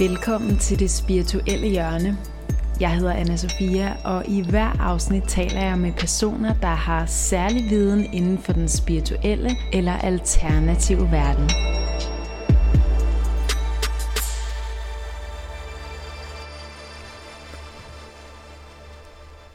[0.00, 2.18] Velkommen til det spirituelle hjørne.
[2.80, 7.70] Jeg hedder anna Sofia, og i hver afsnit taler jeg med personer, der har særlig
[7.70, 11.50] viden inden for den spirituelle eller alternative verden.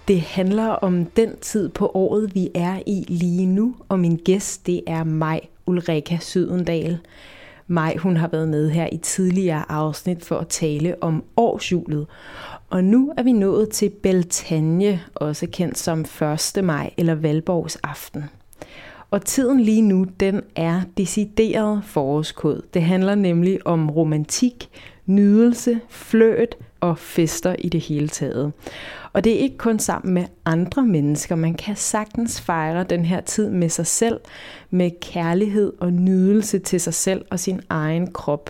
[0.07, 4.67] Det handler om den tid på året, vi er i lige nu, og min gæst,
[4.67, 6.99] det er mig, Ulrika Sydendal.
[7.67, 12.07] Maj, hun har været med her i tidligere afsnit for at tale om årsjulet.
[12.69, 16.05] Og nu er vi nået til Beltanje, også kendt som
[16.57, 16.63] 1.
[16.63, 18.23] maj eller Valborgs aften.
[19.11, 22.61] Og tiden lige nu, den er decideret forårskod.
[22.73, 24.69] Det handler nemlig om romantik,
[25.05, 28.53] nydelse, fløt og fester i det hele taget.
[29.15, 31.35] Og det er ikke kun sammen med andre mennesker.
[31.35, 34.19] Man kan sagtens fejre den her tid med sig selv,
[34.69, 38.49] med kærlighed og nydelse til sig selv og sin egen krop.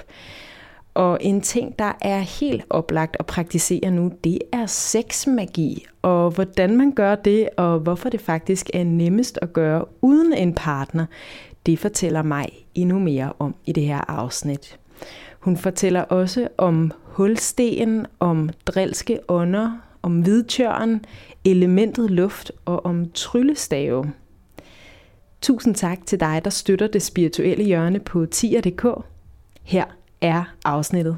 [0.94, 5.86] Og en ting, der er helt oplagt at praktisere nu, det er sexmagi.
[6.02, 10.54] Og hvordan man gør det, og hvorfor det faktisk er nemmest at gøre uden en
[10.54, 11.06] partner,
[11.66, 14.80] det fortæller mig endnu mere om i det her afsnit.
[15.40, 21.06] Hun fortæller også om hulsten, om drilske ånder, om hvidtjørn,
[21.46, 24.14] elementet luft og om tryllestave.
[25.42, 28.86] Tusind tak til dig, der støtter det spirituelle hjørne på tier.dk.
[29.64, 29.86] Her
[30.22, 31.18] er afsnittet.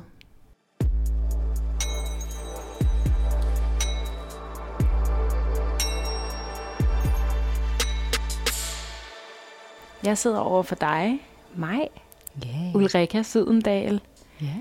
[10.04, 11.20] Jeg sidder over for dig,
[11.56, 11.90] mig,
[12.46, 12.76] Yeah.
[12.76, 14.02] Ulrika Sydendal.
[14.42, 14.54] Ja.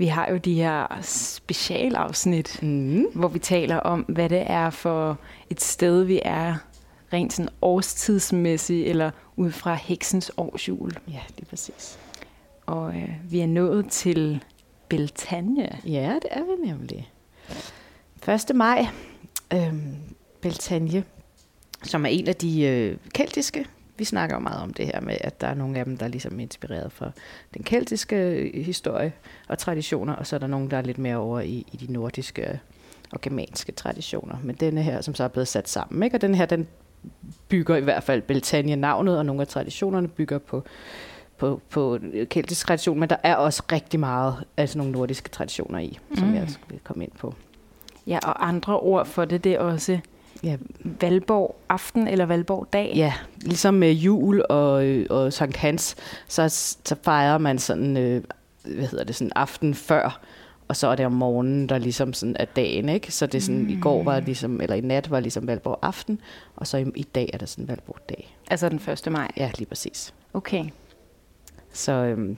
[0.00, 3.04] Vi har jo de her specialafsnit, Mm.
[3.14, 5.18] hvor vi taler om, hvad det er for
[5.50, 6.54] et sted, vi er
[7.12, 10.92] rent sådan årstidsmæssigt, eller ud fra heksens årsjul.
[11.08, 11.98] Ja, det er præcis.
[12.66, 14.44] Og øh, vi er nået til
[14.88, 15.78] Beltanje.
[15.86, 17.10] Ja, det er vi nemlig.
[18.50, 18.56] 1.
[18.56, 18.86] maj,
[19.54, 19.96] øhm,
[20.40, 21.04] Beltanje,
[21.82, 23.64] som er en af de øh, keltiske.
[24.00, 26.04] Vi snakker jo meget om det her med, at der er nogle af dem, der
[26.04, 27.10] er ligesom inspireret fra
[27.54, 29.12] den keltiske øh, historie
[29.48, 31.92] og traditioner, og så er der nogle, der er lidt mere over i, i de
[31.92, 32.60] nordiske
[33.12, 34.36] og germanske traditioner.
[34.44, 36.16] Men denne her, som så er blevet sat sammen, ikke?
[36.16, 36.66] og den her, den
[37.48, 40.64] bygger i hvert fald Beltanje-navnet, og nogle af traditionerne bygger på
[41.38, 41.98] på, på
[42.30, 46.28] keltisk tradition, men der er også rigtig meget af sådan nogle nordiske traditioner i, som
[46.28, 46.34] Mm.
[46.34, 47.34] jeg vil komme ind på.
[48.06, 49.98] Ja, og andre ord for det, det er også
[50.44, 50.56] Ja,
[51.00, 52.92] Valborg aften eller Valborg dag.
[52.94, 53.12] ja
[53.42, 55.96] ligesom med jul og, øh, og Sankt Hans,
[56.28, 56.48] så,
[56.84, 58.24] så fejrer man sådan, øh,
[58.64, 60.20] hvad hedder det, sådan aften før,
[60.68, 63.12] og så er det om morgenen, der ligesom sådan er dagen, ikke?
[63.12, 63.68] Så det er sådan, mm.
[63.68, 66.20] i går var det ligesom, eller i nat var ligesom Valborg aften,
[66.56, 68.36] og så i, i dag er der sådan Valborg dag.
[68.50, 69.12] Altså den 1.
[69.12, 69.30] maj.
[69.36, 70.14] Ja, lige præcis.
[70.34, 70.64] Okay.
[71.72, 72.36] Så øhm,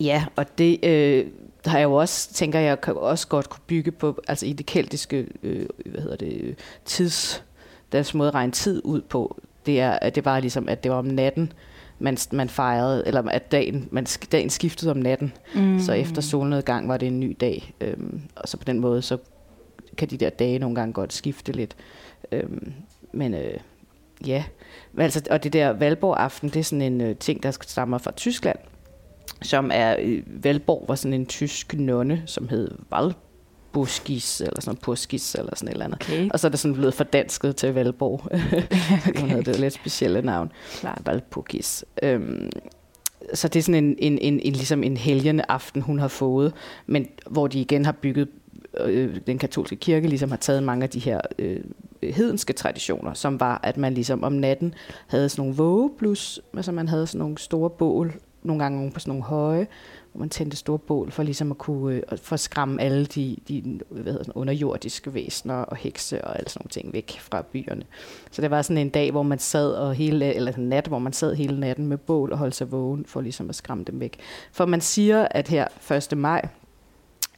[0.00, 1.26] ja, og det øh,
[1.66, 4.66] har jeg jo også, tænker jeg, kan også godt kunne bygge på, altså i det
[4.66, 7.44] keltiske, øh, hvad hedder det, tids,
[7.92, 10.92] deres måde at regne tid ud på, det er, at det var ligesom, at det
[10.92, 11.52] var om natten,
[11.98, 15.80] man, man fejrede, eller at dagen, man, dagen skiftede om natten, mm.
[15.80, 19.18] så efter solnedgang var det en ny dag, øhm, og så på den måde, så
[19.96, 21.76] kan de der dage nogle gange godt skifte lidt.
[22.32, 22.72] Øhm,
[23.12, 23.58] men øh,
[24.26, 24.44] ja,
[24.92, 27.98] Men altså, og det der Valborg aften, det er sådan en øh, ting, der stammer
[27.98, 28.58] fra Tyskland,
[29.42, 35.34] som er, øh, Valborg var sådan en tysk nonne, som hed Valbuskis, eller sådan Puskis,
[35.34, 36.02] eller sådan et eller andet.
[36.02, 36.30] Okay.
[36.30, 38.20] Og så er det sådan blevet fordansket til Valborg.
[39.20, 40.52] Hun havde det lidt specielle navn.
[40.80, 41.02] Klart.
[41.04, 41.84] Valpukis.
[42.02, 42.50] Øhm,
[43.34, 46.52] så det er sådan en, en, en, en, ligesom en helgende aften, hun har fået,
[46.86, 48.28] men hvor de igen har bygget,
[48.80, 51.60] øh, den katolske kirke ligesom har taget mange af de her øh,
[52.02, 54.74] hedenske traditioner, som var, at man ligesom om natten
[55.06, 58.14] havde sådan nogle vågeblus, altså man havde sådan nogle store bål,
[58.46, 59.66] nogle gange på sådan nogle høje,
[60.12, 63.36] hvor man tændte store bål for ligesom at kunne øh, for at skræmme alle de,
[63.48, 67.42] de hvad hedder sådan, underjordiske væsener og hekse og alle sådan nogle ting væk fra
[67.42, 67.82] byerne.
[68.30, 70.98] Så det var sådan en dag, hvor man sad og hele, eller en nat, hvor
[70.98, 74.00] man sad hele natten med bål og holdt sig vågen for ligesom at skræmme dem
[74.00, 74.18] væk.
[74.52, 75.66] For man siger, at her
[76.12, 76.18] 1.
[76.18, 76.48] maj,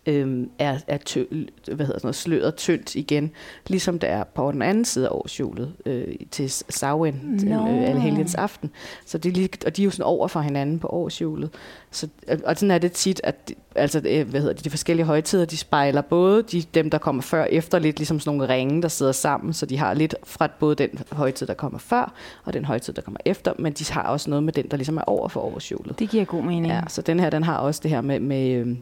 [0.08, 1.24] øhm, er, er tø,
[1.66, 3.30] hvad hedder sådan noget, sløret tyndt igen,
[3.66, 7.68] ligesom det er på den anden side af årshjulet øh, til Samhain, Nå.
[7.68, 8.70] øh, aften.
[9.06, 11.50] Så det er lige, og de er jo sådan over for hinanden på årshjulet.
[11.90, 12.08] Så,
[12.44, 15.56] og sådan er det tit, at de, altså, hvad hedder de, de forskellige højtider, de
[15.56, 18.88] spejler både de, dem, der kommer før og efter, lidt ligesom sådan nogle ringe, der
[18.88, 22.12] sidder sammen, så de har lidt fra både den højtid, der kommer før,
[22.44, 24.96] og den højtid, der kommer efter, men de har også noget med den, der ligesom
[24.96, 25.98] er over for årshjulet.
[25.98, 26.66] Det giver god mening.
[26.66, 28.76] Ja, så den her, den har også det her med, med,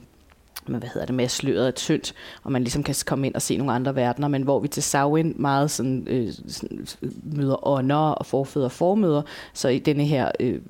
[0.69, 3.35] med hvad hedder det, med at sløret er tyndt, og man ligesom kan komme ind
[3.35, 6.87] og se nogle andre verdener, men hvor vi til Samhain meget sådan, øh, sådan,
[7.23, 9.23] møder ånder og forfædre og formøder,
[9.53, 10.61] så i denne her øh,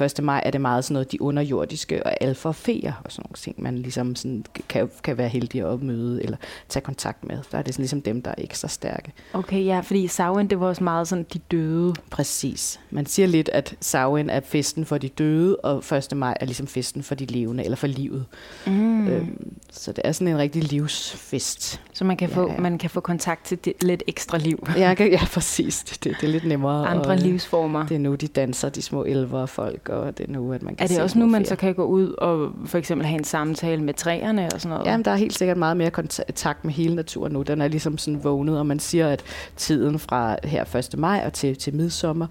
[0.00, 0.22] 1.
[0.22, 3.36] maj er det meget sådan noget de underjordiske og alfa og feer og sådan nogle
[3.36, 6.36] ting, man ligesom sådan kan, kan være heldig at møde eller
[6.68, 7.38] tage kontakt med.
[7.52, 9.12] Der er det sådan ligesom dem, der er ekstra stærke.
[9.32, 11.94] Okay, ja, fordi Samhain, det var også meget sådan de døde.
[12.10, 12.80] Præcis.
[12.90, 16.16] Man siger lidt, at Samhain er festen for de døde, og 1.
[16.16, 18.24] maj er ligesom festen for de levende, eller for livet.
[18.66, 19.08] Mm.
[19.08, 21.80] Øhm, så det er sådan en rigtig livsfest.
[21.92, 22.58] Så man kan, Ja, få, ja.
[22.60, 24.66] man kan få kontakt til det, lidt ekstra liv.
[24.76, 25.84] Ja, ja præcis.
[25.84, 26.86] Det, det, det er lidt nemmere.
[26.96, 27.86] Andre og, øh, livsformer.
[27.86, 30.74] Det er nu, de danser, de små elver folk, og det er nu, at man
[30.76, 31.48] kan Er det også nu, man flere.
[31.48, 34.86] så kan gå ud og for eksempel have en samtale med træerne og sådan noget?
[34.90, 37.42] Jamen, der er helt sikkert meget mere kontakt med hele naturen nu.
[37.42, 39.24] Den er ligesom sådan vågnet, og man siger, at
[39.56, 40.98] tiden fra her 1.
[40.98, 42.26] maj og til, til midsommer,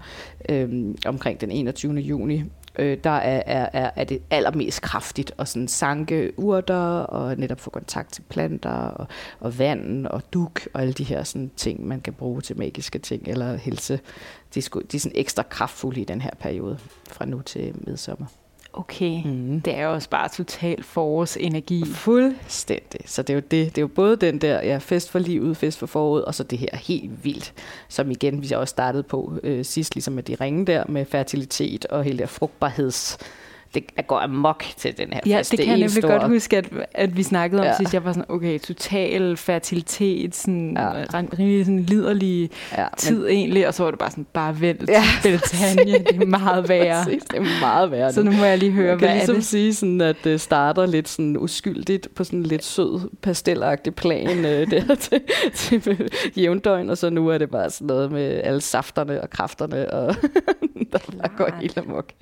[0.48, 1.94] øhm, omkring den 21.
[1.94, 2.42] juni,
[2.78, 7.60] øh, der er, er, er, er det allermest kraftigt at sådan sanke urter og netop
[7.60, 9.06] få kontakt til planter og,
[9.40, 12.98] og vand og duk og alle de her sådan ting, man kan bruge til magiske
[12.98, 14.00] ting eller helse.
[14.54, 16.78] De er, sgu, de er sådan ekstra kraftfulde i den her periode
[17.08, 18.26] fra nu til midsommer.
[18.76, 19.60] Okay, Mm.
[19.60, 21.84] det er jo også bare total forårsenergi.
[21.86, 23.00] Fuldstændig.
[23.06, 23.66] Så det er jo det.
[23.66, 26.42] Det er jo både den der ja, fest for livet, fest for foråret, og så
[26.42, 27.52] det her helt vildt,
[27.88, 31.84] som igen vi også startede på øh, sidst, ligesom med de ringe der, med fertilitet
[31.86, 33.18] og hele der frugtbarheds...
[33.96, 35.50] Det går amok til den her Ja, fest.
[35.50, 37.70] det kan er jeg nemlig stor- godt huske, at, at vi snakkede om Ja.
[37.70, 37.76] ja.
[37.76, 37.94] sidst.
[37.94, 40.98] Jeg var sådan, okay, total fertilitet, sådan, Ja.
[40.98, 41.04] ja.
[41.14, 44.88] rimelig sådan liderlig Ja, men- tid egentlig, og så var det bare sådan, bare vent,
[44.88, 47.04] Ja, ja, Beltanje, det er meget værre.
[47.04, 48.12] Præcis, det er meget værre.
[48.12, 49.44] Så nu må jeg lige høre, jeg kan hvad er ligesom det?
[49.44, 54.70] sige, sådan, at det starter lidt sådan uskyldigt på sådan lidt sød, pastelagtig plan øh,
[54.70, 55.20] der til,
[55.54, 59.90] til jævndøgn, og så nu er det bare sådan noget med alle safterne og kræfterne,
[59.92, 60.14] og
[60.92, 62.12] der bare går helt amok.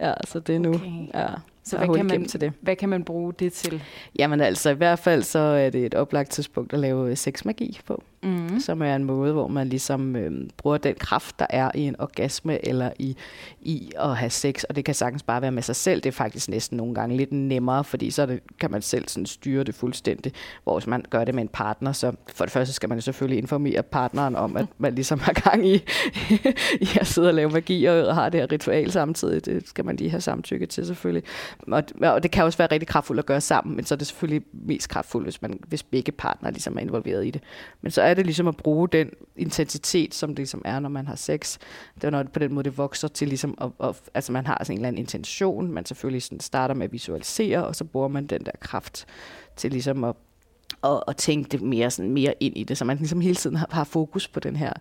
[0.00, 0.74] Ja, så det er nu.
[0.74, 0.86] Okay.
[1.14, 1.26] Ja,
[1.64, 2.52] Så hvad kan, man, til det.
[2.60, 3.82] hvad kan man bruge det til?
[4.18, 7.80] Jamen altså, i hvert fald så er det et oplagt tidspunkt at lave øh, sexmagi
[7.86, 8.60] på, Mm.
[8.60, 12.00] som er en måde, hvor man ligesom øh, bruger den kraft, der er i en
[12.00, 13.16] orgasme eller i,
[13.60, 16.00] i at have sex, og det kan sagtens bare være med sig selv.
[16.00, 19.26] Det er faktisk næsten nogle gange lidt nemmere, fordi så det, kan man selv sådan
[19.26, 20.32] styre det fuldstændig,
[20.64, 23.02] hvor hvis man gør det med en partner, så for det første skal man jo
[23.02, 25.74] selvfølgelig informere partneren om, at man ligesom har gang i,
[26.86, 29.44] i at sidde og lave magi og har det her ritual samtidig.
[29.44, 31.22] Det skal man lige have samtykke til selvfølgelig.
[31.72, 34.06] Og, og det kan også være rigtig kraftfuldt at gøre sammen, men så er det
[34.06, 37.42] selvfølgelig mest kraftfuldt, hvis, man, hvis begge partner ligesom er involveret i det.
[37.82, 41.06] Men så er det ligesom at bruge den intensitet, som det ligesom er, når man
[41.06, 41.58] har sex.
[41.94, 44.46] Det er når det på den måde, det vokser til ligesom, at, at, altså man
[44.46, 47.84] har sådan en eller anden intention, man selvfølgelig sådan starter med at visualisere, og så
[47.84, 49.06] bruger man den der kraft
[49.56, 50.14] til ligesom at,
[50.84, 53.56] at, at tænke det mere, sådan, mere ind i det, så man ligesom hele tiden
[53.56, 54.72] har, har fokus på den her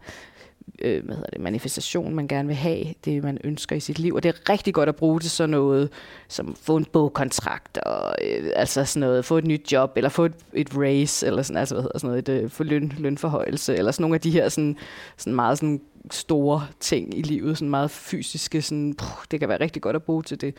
[0.81, 4.15] øh, hvad hedder det, manifestation, man gerne vil have, det man ønsker i sit liv.
[4.15, 5.89] Og det er rigtig godt at bruge til sådan noget,
[6.27, 10.25] som få en bogkontrakt, og øh, altså sådan noget, få et nyt job, eller få
[10.25, 13.75] et, et race, eller sådan, altså hvad hedder sådan noget, et, øh, få løn, lønforhøjelse,
[13.75, 14.77] eller sådan nogle af de her sådan,
[15.17, 15.81] sådan meget sådan
[16.11, 20.03] store ting i livet, sådan meget fysiske, sådan, puh, det kan være rigtig godt at
[20.03, 20.55] bruge til det.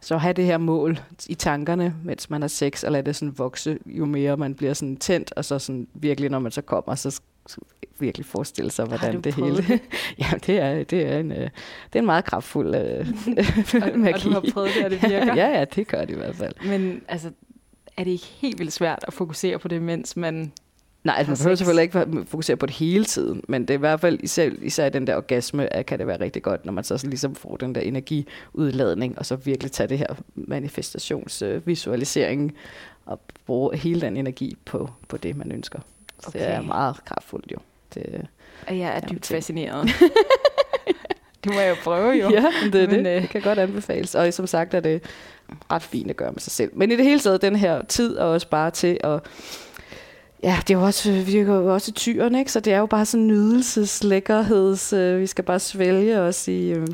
[0.00, 0.98] Så have det her mål
[1.28, 4.74] i tankerne, mens man har sex, og lade det sådan vokse, jo mere man bliver
[4.74, 7.20] sådan tændt, og så sådan virkelig, når man så kommer, så
[8.00, 9.80] virkelig forestille sig, hvordan det hele...
[10.18, 11.50] ja, det er, det, er en, øh, det
[11.94, 13.06] er en meget kraftfuld øh,
[13.98, 14.12] magi.
[14.14, 15.34] og du har prøvet det, og det virker?
[15.34, 16.54] ja, ja, det gør det i hvert fald.
[16.66, 17.30] Men altså,
[17.96, 20.52] er det ikke helt vildt svært at fokusere på det, mens man...
[21.04, 23.78] Nej, altså, man behøver selvfølgelig ikke fokusere på det hele tiden, men det er i
[23.78, 27.06] hvert fald især, især den der orgasme, kan det være rigtig godt, når man så
[27.06, 32.54] ligesom får den der energiudladning, og så virkelig tage det her manifestationsvisualisering
[33.06, 35.80] og bruge hele den energi på, på det, man ønsker.
[36.20, 36.66] Så det er Okay.
[36.68, 37.56] meget kraftfuldt jo.
[37.94, 38.26] Det,
[38.68, 39.88] Og jeg er dybt det- fascineret.
[41.44, 42.30] det må jeg jo prøve, jo.
[42.30, 43.16] Ja, det er Men, det.
[43.16, 44.14] øh, Det kan godt anbefales.
[44.14, 45.02] Og som sagt er det
[45.70, 46.70] ret fint at gøre med sig selv.
[46.74, 49.20] Men i det hele taget, den her tid er også bare til at...
[50.42, 52.52] Ja, det er jo også, vi er jo også tyren, ikke?
[52.52, 54.92] Så det er jo bare sådan nydelses, lækkerheds...
[54.92, 56.86] Øh, vi skal bare svælge os i øh,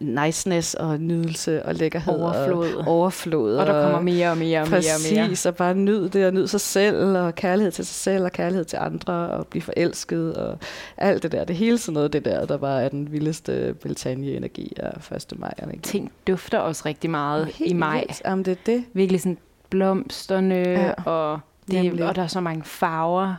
[0.00, 2.14] niceness og nydelse og lækkerhed.
[2.14, 2.74] Overflod.
[2.74, 3.56] Og, overflod.
[3.56, 5.26] Og der kommer mere og mere og mere og mere.
[5.26, 8.32] Præcis, og bare nyd det, og nyd sig selv, og kærlighed til sig selv, og
[8.32, 10.58] kærlighed til andre, og blive forelsket, og
[10.96, 11.44] alt det der.
[11.44, 15.26] Det hele sådan noget, det der, der bare er den vildeste Beltanje-energi af 1.
[15.36, 15.54] maj.
[15.72, 15.82] Ikke?
[15.82, 17.98] Ting dufter også rigtig meget i Helt maj.
[17.98, 18.22] vildt.
[18.24, 18.84] Jamen, det er det.
[18.92, 19.38] Virkelig sådan
[19.70, 20.92] blomsterne, ja.
[21.04, 21.40] og,
[21.70, 23.34] det, og der er så mange farver.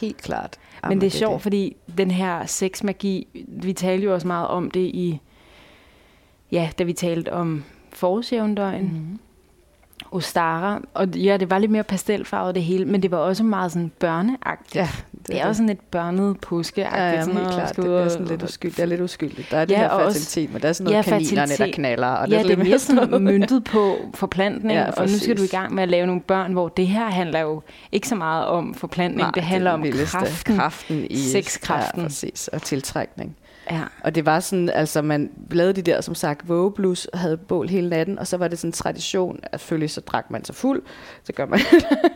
[0.00, 0.56] Helt klart.
[0.84, 1.42] Jamen, Men det er det sjovt, det.
[1.42, 5.20] fordi den her sexmagi, vi talte jo også meget om det i,
[6.52, 8.82] ja, da vi talte om forårsjævndøgn.
[8.82, 9.18] Mm-hmm.
[10.10, 13.72] Ostara, og ja, det var lidt mere pastelfarvet det hele, men det var også meget
[13.72, 14.76] sådan børneagtigt.
[14.76, 17.00] Ja, det, det er også sådan et børnet påskeagtigt.
[17.00, 17.76] Ja, ja, helt klart.
[17.76, 18.76] Det er sådan lidt uskyldigt.
[18.76, 19.50] Det er lidt uskyldigt.
[19.50, 22.06] Der er ja, det her fertilitet, men der er sådan noget ja, kaninerne, der knaller.
[22.06, 25.46] Og ja, det er mere sådan myntet på forplantning, ja, og nu skal du i
[25.46, 28.74] gang med at lave nogle børn, hvor det her handler jo ikke så meget om
[28.74, 32.00] forplantning, Nej, det handler om kraften, kraften i sexkraften.
[32.00, 33.36] Ja, præcis, og tiltrækning.
[33.70, 33.82] Ja.
[34.04, 37.88] Og det var sådan, altså man lavede de der, som sagt, vågeblus, havde bål hele
[37.88, 40.82] natten, og så var det sådan en tradition, at følge så drak man sig fuld.
[41.24, 41.60] Så gør man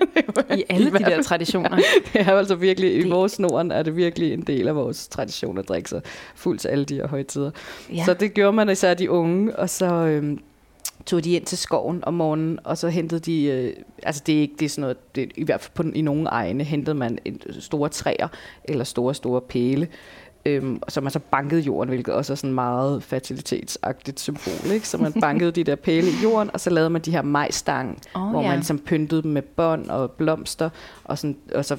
[0.58, 1.76] I alle de der traditioner.
[2.12, 3.04] det er altså virkelig, det...
[3.04, 6.02] i vores Norden er det virkelig en del af vores tradition at drikke sig
[6.34, 7.50] fuld til alle de her højtider.
[7.92, 8.04] Ja.
[8.04, 9.86] Så det gjorde man især de unge, og så...
[9.86, 10.40] Øhm,
[11.06, 13.72] tog de ind til skoven om morgenen, og så hentede de, øh,
[14.02, 16.28] altså det er ikke det er sådan noget, det, i hvert fald på, i nogle
[16.28, 18.28] egne hentede man en, store træer,
[18.64, 19.88] eller store, store pæle,
[20.46, 24.72] øhm, så man så bankede jorden, hvilket også er sådan meget fertilitetsagtigt symbol.
[24.72, 24.88] Ikke?
[24.88, 27.98] Så man bankede de der pæle i jorden, og så lavede man de her majstang,
[28.14, 28.48] oh, hvor ja.
[28.48, 30.70] man ligesom pyntede dem med bånd og blomster,
[31.04, 31.76] og, sådan, og så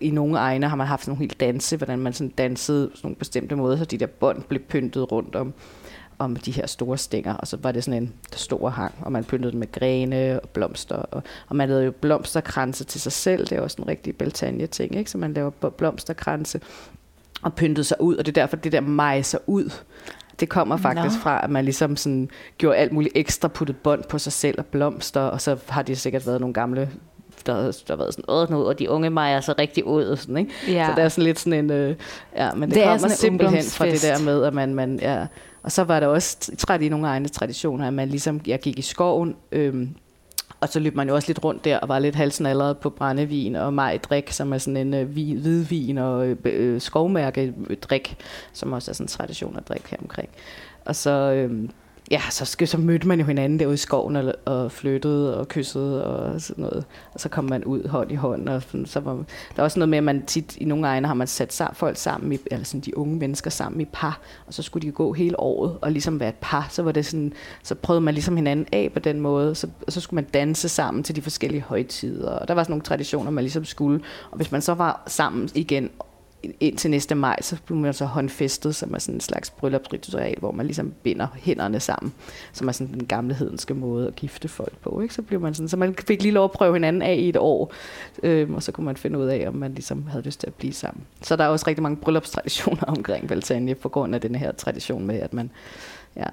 [0.00, 3.00] i nogle egne har man haft sådan nogle helt danse, hvordan man sådan dansede sådan
[3.02, 5.54] nogle bestemte måder, så de der bånd blev pyntet rundt om
[6.18, 9.24] om de her store stænger, og så var det sådan en stor hang, og man
[9.24, 13.46] pyntede den med grene og blomster, og, og man lavede jo blomsterkranse til sig selv,
[13.46, 15.10] det er også en rigtig Beltanje-ting, ikke?
[15.10, 16.60] så man laver blomsterkranse
[17.42, 19.70] og pyntet sig ud, og det er derfor, det der mejser ud,
[20.40, 21.22] det kommer faktisk no.
[21.22, 24.66] fra, at man ligesom sådan gjorde alt muligt ekstra, puttet bånd på sig selv og
[24.66, 26.90] blomster, og så har det sikkert været nogle gamle
[27.46, 30.18] der, der har været sådan, åh, nu, og de unge mejer så rigtig ud, og
[30.18, 30.52] sådan, ikke?
[30.68, 30.86] Ja.
[30.86, 31.96] Så det er sådan lidt sådan en, øh,
[32.36, 35.26] ja, men det, det kommer simpelthen fra det der med, at man, man ja,
[35.62, 38.78] og så var der også træt i nogle egne traditioner, at man ligesom, jeg gik
[38.78, 39.86] i skoven, øh,
[40.60, 42.90] og så løb man jo også lidt rundt der og var lidt halsen allerede på
[42.90, 48.16] brændevin og majdrik, som er sådan en øh, hvidvin og øh, øh, skovmærkedrik,
[48.52, 50.28] som også er sådan en tradition at drikke her omkring.
[50.84, 51.68] Og så, øh,
[52.10, 56.04] ja, så, så mødte man jo hinanden derude i skoven og, og flyttede og kyssede
[56.06, 56.84] og sådan noget.
[57.14, 58.48] Og så kom man ud hånd i hånd.
[58.48, 59.24] Og så var, der
[59.56, 61.96] er også noget med, at man tit i nogle egne har man sat sammen, folk
[61.96, 65.12] sammen, i, eller sådan de unge mennesker sammen i par, og så skulle de gå
[65.12, 66.68] hele året og ligesom være et par.
[66.70, 67.32] Så, var det sådan,
[67.62, 70.68] så prøvede man ligesom hinanden af på den måde, så, og så skulle man danse
[70.68, 72.30] sammen til de forskellige højtider.
[72.30, 74.00] Og der var sådan nogle traditioner, man ligesom skulle.
[74.30, 75.90] Og hvis man så var sammen igen
[76.60, 80.34] ind til næste maj, så bliver man så håndfæstet, som er sådan en slags bryllupsritual,
[80.38, 82.12] hvor man ligesom binder hænderne sammen,
[82.52, 85.00] som er sådan den gamle hedenske måde at gifte folk på.
[85.00, 85.14] Ikke?
[85.14, 87.36] Så, bliver man sådan, så man fik lige lov at prøve hinanden af i et
[87.36, 87.72] år,
[88.22, 90.54] øhm, og så kunne man finde ud af, om man ligesom havde lyst til at
[90.54, 91.04] blive sammen.
[91.22, 95.06] Så der er også rigtig mange bryllupstraditioner omkring Valtanje, på grund af den her tradition
[95.06, 95.50] med, at man
[96.16, 96.28] ja,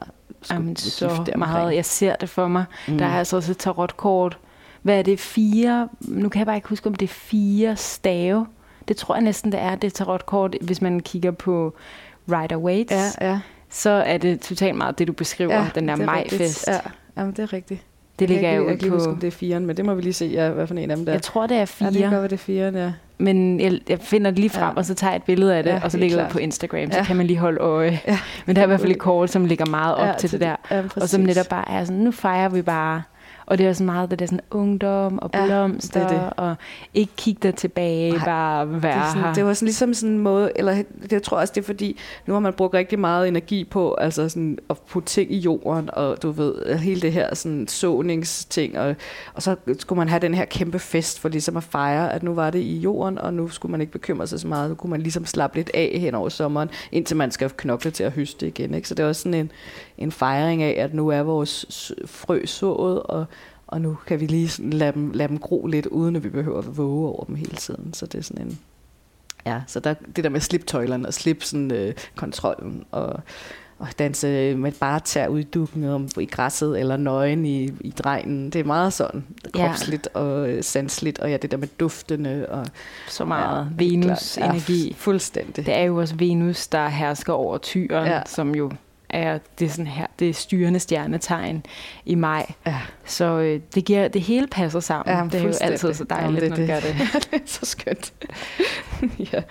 [0.52, 1.76] Jamen, så meget.
[1.76, 2.66] Jeg ser det for mig.
[2.88, 2.98] Mm.
[2.98, 4.38] Der er altså også et tarotkort.
[4.82, 5.20] Hvad er det?
[5.20, 5.90] Fire?
[6.02, 8.46] Nu kan jeg bare ikke huske, om det er fire stave
[8.88, 11.74] det tror jeg næsten, det er det tarotkort, hvis man kigger på
[12.32, 12.96] Rider Waite.
[12.96, 13.40] Ja, ja.
[13.70, 16.68] Så er det totalt meget det, du beskriver, ja, den der majfest.
[16.68, 16.80] Ja,
[17.18, 17.82] Jamen, det er rigtigt.
[18.20, 18.70] Det ligger jo på...
[18.70, 20.50] Jeg kan ikke huske, om det er firen, men det må vi lige se, ja,
[20.50, 21.92] hvad for en af dem der Jeg tror, det er fire.
[21.94, 22.92] Ja, det kan det er firen, ja.
[23.18, 24.74] Men jeg, jeg finder det lige frem, ja.
[24.76, 26.92] og så tager jeg et billede af det, ja, og så lægger det på Instagram,
[26.92, 27.04] så ja.
[27.04, 28.00] kan man lige holde øje.
[28.08, 28.20] Ja.
[28.46, 30.40] Men der er i hvert fald et kort, som ligger meget op ja, til, til
[30.40, 30.76] det der.
[30.76, 33.02] Ja, og som netop bare er sådan, nu fejrer vi bare
[33.46, 36.30] og det er sådan meget det der sådan ungdom og blomster, ja, det det.
[36.38, 36.56] og
[36.94, 39.34] ikke kigge der tilbage, Ej, bare være det, sådan, her.
[39.34, 41.98] det var sådan ligesom sådan en måde, eller det jeg tror også, det er fordi,
[42.26, 45.90] nu har man brugt rigtig meget energi på altså sådan at putte ting i jorden,
[45.94, 48.96] og du ved, hele det her sådan såningsting, og,
[49.34, 52.34] og så skulle man have den her kæmpe fest for ligesom at fejre, at nu
[52.34, 54.90] var det i jorden, og nu skulle man ikke bekymre sig så meget, nu kunne
[54.90, 58.48] man ligesom slappe lidt af hen over sommeren, indtil man skal knokle til at høste
[58.48, 58.74] igen.
[58.74, 58.88] Ikke?
[58.88, 59.52] Så det er også sådan en,
[60.04, 63.26] en fejring af, at nu er vores frø sået, og,
[63.68, 66.60] og nu kan vi lige lade dem, lade dem gro lidt, uden at vi behøver
[66.60, 67.94] at våge over dem hele tiden.
[67.94, 68.60] Så det er sådan en...
[69.46, 73.20] Ja, så der, det der med at slippe tøjlerne og slippe sådan, øh, kontrollen og,
[73.80, 77.94] og danse med bare tær ud i dukken om, i græsset eller nøgen i, i
[77.98, 78.50] dregnen.
[78.50, 80.20] Det er meget sådan kropsligt ja.
[80.20, 82.50] og øh, sansligt, og ja, det der med duftene.
[82.50, 82.66] Og,
[83.08, 84.88] så meget ja, Venus-energi.
[84.88, 85.66] Ja, fuldstændig.
[85.66, 88.22] Det er jo også Venus, der hersker over tyren, ja.
[88.26, 88.72] som jo
[89.14, 91.66] er det sådan her, det styrende stjernetegn
[92.06, 92.52] i maj.
[92.66, 92.80] Ja.
[93.06, 95.16] Så øh, det, giver, det hele passer sammen.
[95.16, 96.96] Ja, det er jo altid så dejligt, ja, det, når det gør det.
[97.32, 98.14] det er så skønt.
[99.34, 99.42] ja.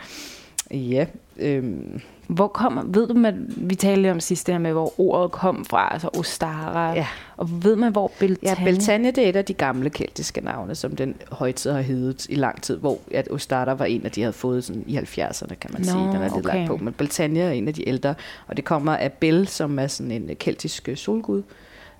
[0.70, 1.06] Ja.
[1.36, 2.00] Øhm.
[2.34, 3.34] Hvor kommer, ved du, at
[3.68, 7.06] vi talte om sidst det her med, hvor ordet kom fra, altså Ostara, ja.
[7.36, 8.56] og ved man, hvor Beltane?
[8.60, 12.26] Ja, Beltane det er et af de gamle keltiske navne, som den højtid har heddet
[12.28, 15.54] i lang tid, hvor at Ostara var en af de havde fået sådan i 70'erne,
[15.54, 16.56] kan man Nå, sige, den er lidt okay.
[16.56, 18.14] langt på, men Beltane er en af de ældre,
[18.46, 21.42] og det kommer af Bel, som er sådan en keltisk solgud,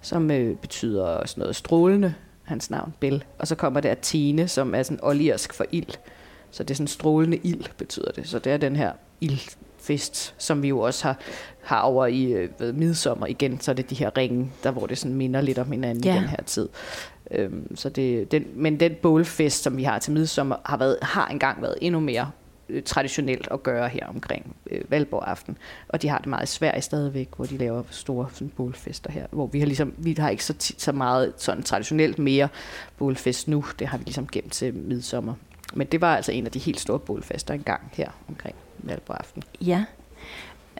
[0.00, 3.24] som øh, betyder sådan noget strålende, hans navn, Bel.
[3.38, 5.94] Og så kommer der Tine, som er sådan oliersk for ild.
[6.50, 8.28] Så det er sådan strålende ild, betyder det.
[8.28, 8.92] Så det er den her
[9.82, 11.18] ildfest, som vi jo også har,
[11.62, 13.60] har over i øh, ved midsommer igen.
[13.60, 16.14] Så er det de her ringe, der hvor det sådan minder lidt om hinanden ja.
[16.14, 16.68] i den her tid.
[17.30, 21.26] Øhm, så det, den, men den bålfest, som vi har til midsommer, har, været, har
[21.26, 22.30] engang været endnu mere
[22.68, 25.58] øh, traditionelt at gøre her omkring øh, Valborg aften.
[25.88, 29.26] Og de har det meget i Sverige stadigvæk, hvor de laver store sådan, bålfester her.
[29.30, 32.48] Hvor vi har, ligesom, vi har ikke så, tit, så meget sådan traditionelt mere
[32.98, 33.64] bålfest nu.
[33.78, 35.34] Det har vi ligesom gemt til midsommer.
[35.72, 39.42] Men det var altså en af de helt store bålfester engang her omkring Valborg.
[39.60, 39.84] Ja.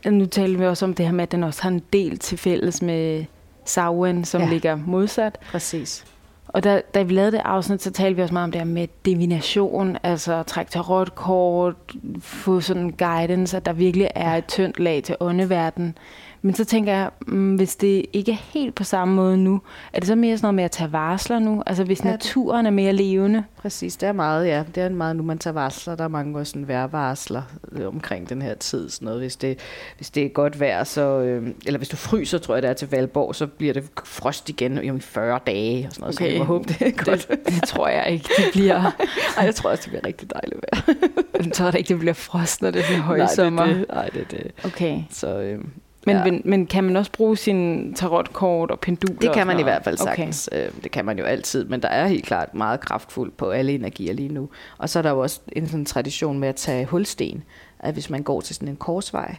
[0.07, 2.39] Nu taler vi også om det her med, at den også har en del til
[2.39, 3.25] fælles med
[3.65, 4.49] Sauen, som ja.
[4.49, 5.39] ligger modsat.
[5.51, 6.05] Præcis.
[6.49, 8.69] Og da, da vi lavede det afsnit, så talte vi også meget om det her
[8.69, 11.75] med divination, altså træk tarotkort,
[12.21, 15.99] få sådan guidance, at der virkelig er et tyndt lag til åndeverden.
[16.45, 19.61] Men så tænker jeg, mm, hvis det ikke er helt på samme måde nu,
[19.93, 21.63] er det så mere sådan noget med at tage varsler nu?
[21.67, 23.45] Altså hvis ja, naturen er mere levende?
[23.57, 24.65] Præcis, det er meget, ja.
[24.75, 25.95] Det er meget nu, man tager varsler.
[25.95, 28.91] Der er mange også sådan værvarsler øh, omkring den her tid.
[28.91, 29.21] Sådan noget.
[29.21, 29.59] Hvis, det,
[29.97, 32.75] hvis det er godt vejr, så, øh, eller hvis du fryser, tror jeg det er
[32.75, 35.87] til Valborg, så bliver det frost igen i 40 dage.
[35.87, 36.17] Og sådan noget.
[36.17, 36.25] Okay.
[36.25, 37.29] Så jeg må håbe, det er godt.
[37.31, 38.81] Det, det tror jeg ikke, det bliver.
[39.39, 40.97] Ej, jeg tror også, det bliver rigtig dejligt vejr.
[41.45, 43.67] jeg tror ikke, det bliver frost, når det bliver højsommer.
[43.67, 43.95] Nej, det er det.
[43.95, 44.51] Nej, det, er det.
[44.65, 45.03] Okay.
[45.11, 45.59] Så, øh,
[46.07, 46.25] men, ja.
[46.25, 49.21] men, men kan man også bruge sin tarotkort og penduler?
[49.21, 50.49] Det kan man i hvert fald sagtens.
[50.53, 50.69] Okay.
[50.83, 54.15] Det kan man jo altid, men der er helt klart meget kraftfuldt på alle energier
[54.15, 54.49] lige nu.
[54.79, 57.43] Og så er der jo også en sådan tradition med at tage hulsten.
[57.79, 59.37] At hvis man går til sådan en korsvej,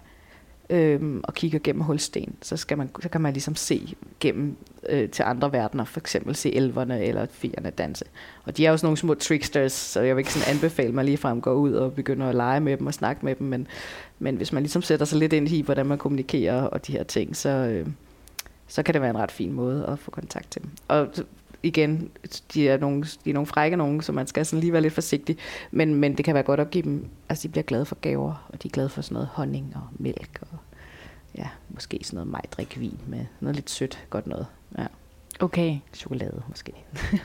[0.74, 4.56] øhm, og kigger gennem hulsten, så, skal man, så kan man ligesom se gennem
[4.90, 8.06] øh, til andre verdener, for eksempel se elverne eller fierne danse.
[8.46, 11.06] Og de er jo sådan nogle små tricksters, så jeg vil ikke sådan anbefale mig
[11.06, 13.68] lige frem gå ud og begynde at lege med dem og snakke med dem, men,
[14.20, 17.04] men hvis man ligesom sætter sig lidt ind i, hvordan man kommunikerer og de her
[17.04, 17.88] ting, så, øh,
[18.68, 20.70] så kan det være en ret fin måde at få kontakt til dem.
[20.88, 21.08] Og
[21.64, 22.10] igen,
[22.54, 24.94] de er nogle, de er nogle frække nogen, så man skal sådan lige være lidt
[24.94, 25.38] forsigtig.
[25.72, 28.48] Men, men det kan være godt at give dem, altså de bliver glade for gaver,
[28.50, 30.58] og de er glade for sådan noget honning og mælk, og
[31.38, 34.46] ja, måske sådan noget majdrikvin med noget lidt sødt, godt noget.
[34.78, 34.86] Ja.
[35.40, 35.78] Okay.
[35.94, 36.72] Chokolade måske.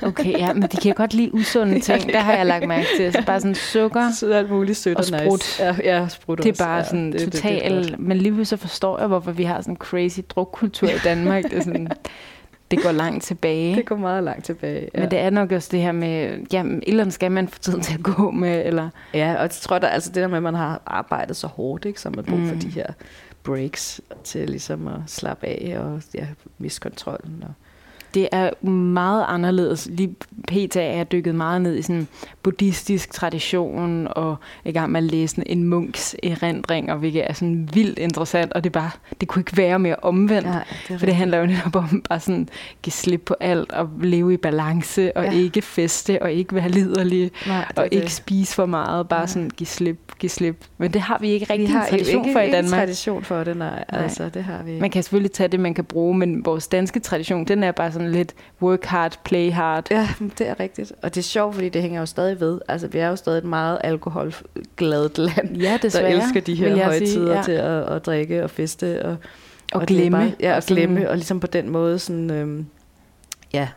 [0.03, 2.07] Okay, ja, men de kan godt lide usunde ting.
[2.07, 3.13] ja, der har jeg lagt mærke til.
[3.13, 5.33] Så bare sådan sukker så alt muligt sødt og sprut.
[5.33, 5.65] Nice.
[5.65, 7.95] Ja, ja, sprut Det er bare ja, sådan det, total...
[7.99, 11.45] men lige så forstår jeg, hvorfor vi har sådan en crazy drukkultur i Danmark.
[11.45, 11.89] Det er sådan,
[12.71, 13.77] det går langt tilbage.
[13.77, 15.01] Det går meget langt tilbage, ja.
[15.01, 17.59] Men det er nok også det her med, ja, et eller andet skal man få
[17.59, 18.89] tiden til at gå med, eller...
[19.15, 21.85] Ja, og jeg tror, der, altså det der med, at man har arbejdet så hårdt,
[21.85, 22.61] ikke, så man brug for mm.
[22.61, 22.87] de her
[23.49, 26.27] breaks til ligesom at slappe af og ja,
[26.59, 27.45] miste kontrollen.
[27.49, 27.55] Og,
[28.15, 29.89] det er meget anderledes.
[29.91, 30.15] Lige
[30.49, 30.77] pt.
[30.77, 32.09] er jeg dykket meget ned i sådan
[32.43, 37.99] buddhistisk tradition, og i gang med at læse en munks erindringer, hvilket er sådan vildt
[37.99, 38.91] interessant, og det, bare,
[39.21, 40.49] det kunne ikke være mere omvendt.
[40.49, 42.49] Ja, det for det handler jo netop om bare sådan
[42.83, 45.33] give slip på alt, og leve i balance, og ja.
[45.33, 47.93] ikke feste, og ikke være liderlig, Nej, og det.
[47.93, 49.27] ikke spise for meget, bare ja.
[49.27, 50.65] sådan give slip, give slip.
[50.79, 52.81] Men det har vi ikke rigtig vi har en tradition ikke, for i Danmark.
[52.81, 53.85] tradition for det, nej.
[53.93, 54.03] nej.
[54.03, 57.01] Altså, det har vi Man kan selvfølgelig tage det, man kan bruge, men vores danske
[57.01, 59.91] tradition, den er bare sådan lidt work hard, play hard.
[59.91, 60.09] Ja,
[60.39, 60.93] det er rigtigt.
[61.03, 62.61] Og det er sjovt, fordi det hænger jo stadig ved.
[62.69, 66.85] Altså, vi er jo stadig et meget alkoholgladet land, ja, desværre, der elsker de her
[66.85, 67.43] højtider sige, ja.
[67.43, 69.05] til at, at drikke og feste.
[69.05, 69.11] Og,
[69.73, 70.19] og, og glemme.
[70.19, 71.11] Bare, ja, og glemme.
[71.11, 72.31] Og ligesom på den måde sådan...
[72.31, 72.67] Øhm,
[73.53, 73.69] ja,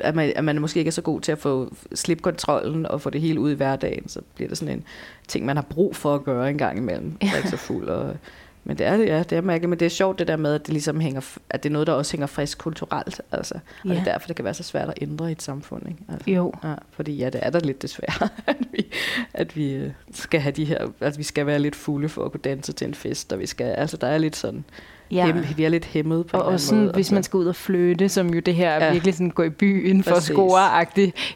[0.00, 3.00] at man, at man måske ikke er så god til at få slip kontrollen og
[3.00, 4.84] få det hele ud i hverdagen, så bliver det sådan en
[5.28, 7.16] ting, man har brug for at gøre en gang imellem.
[7.22, 7.36] Ja.
[7.36, 8.16] Ikke så fuld og
[8.64, 9.70] men det er det, ja, det er mærkeligt.
[9.70, 11.86] Men det er sjovt det der med, at det ligesom hænger, at det er noget,
[11.86, 13.20] der også hænger frisk kulturelt.
[13.32, 13.54] Altså.
[13.54, 13.90] Og ja.
[13.90, 15.88] det er derfor, det kan være så svært at ændre i et samfund.
[15.88, 16.00] Ikke?
[16.08, 16.52] Altså, jo.
[16.64, 18.86] Ja, fordi ja, det er der lidt desværre, at vi,
[19.34, 22.32] at vi øh, skal have de her, at vi skal være lidt fulde for at
[22.32, 24.64] kunne danse til en fest, og vi skal, altså der er lidt sådan,
[25.12, 25.26] Ja.
[25.26, 26.92] Hem, vi er lidt hæmmet på og, og sådan, måde.
[26.92, 28.92] hvis man skal ud og flytte, som jo det her ja.
[28.92, 30.86] virkelig sådan gå i byen for score